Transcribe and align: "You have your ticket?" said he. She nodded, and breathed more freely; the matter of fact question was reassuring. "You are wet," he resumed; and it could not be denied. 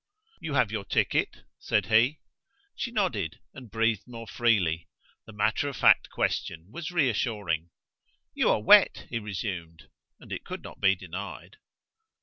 "You 0.39 0.55
have 0.55 0.71
your 0.71 0.83
ticket?" 0.83 1.43
said 1.59 1.85
he. 1.85 2.21
She 2.75 2.89
nodded, 2.89 3.39
and 3.53 3.69
breathed 3.69 4.07
more 4.07 4.25
freely; 4.25 4.89
the 5.27 5.31
matter 5.31 5.69
of 5.69 5.77
fact 5.77 6.09
question 6.09 6.71
was 6.71 6.89
reassuring. 6.89 7.69
"You 8.33 8.49
are 8.49 8.63
wet," 8.63 9.05
he 9.11 9.19
resumed; 9.19 9.91
and 10.19 10.31
it 10.31 10.43
could 10.43 10.63
not 10.63 10.79
be 10.81 10.95
denied. 10.95 11.57